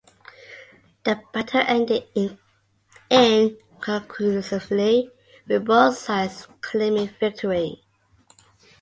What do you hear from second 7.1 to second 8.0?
victory.